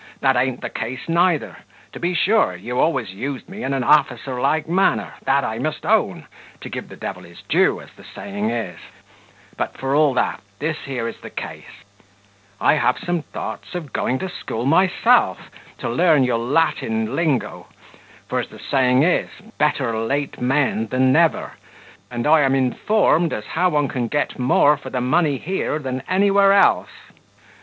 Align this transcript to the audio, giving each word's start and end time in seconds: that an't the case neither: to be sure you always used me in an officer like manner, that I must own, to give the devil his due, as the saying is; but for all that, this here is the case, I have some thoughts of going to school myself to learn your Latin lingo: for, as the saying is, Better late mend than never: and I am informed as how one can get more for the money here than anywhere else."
that 0.21 0.35
an't 0.35 0.61
the 0.61 0.69
case 0.71 1.07
neither: 1.07 1.55
to 1.93 1.99
be 1.99 2.15
sure 2.15 2.55
you 2.55 2.79
always 2.79 3.11
used 3.11 3.47
me 3.47 3.63
in 3.63 3.71
an 3.71 3.83
officer 3.83 4.41
like 4.41 4.67
manner, 4.67 5.13
that 5.25 5.43
I 5.43 5.59
must 5.59 5.85
own, 5.85 6.25
to 6.61 6.69
give 6.69 6.89
the 6.89 6.95
devil 6.95 7.21
his 7.21 7.43
due, 7.47 7.79
as 7.79 7.91
the 7.95 8.03
saying 8.03 8.49
is; 8.49 8.79
but 9.57 9.77
for 9.77 9.93
all 9.95 10.15
that, 10.15 10.41
this 10.57 10.77
here 10.85 11.07
is 11.07 11.17
the 11.21 11.29
case, 11.29 11.83
I 12.59 12.73
have 12.77 12.97
some 12.97 13.21
thoughts 13.21 13.75
of 13.75 13.93
going 13.93 14.17
to 14.17 14.29
school 14.29 14.65
myself 14.65 15.37
to 15.77 15.87
learn 15.87 16.23
your 16.23 16.39
Latin 16.39 17.15
lingo: 17.15 17.67
for, 18.27 18.39
as 18.39 18.47
the 18.47 18.57
saying 18.57 19.03
is, 19.03 19.29
Better 19.59 19.95
late 19.99 20.41
mend 20.41 20.89
than 20.89 21.13
never: 21.13 21.51
and 22.09 22.25
I 22.25 22.41
am 22.41 22.55
informed 22.55 23.31
as 23.33 23.45
how 23.45 23.69
one 23.69 23.87
can 23.87 24.07
get 24.07 24.39
more 24.39 24.77
for 24.77 24.89
the 24.89 24.99
money 24.99 25.37
here 25.37 25.77
than 25.77 26.01
anywhere 26.09 26.53
else." 26.53 26.89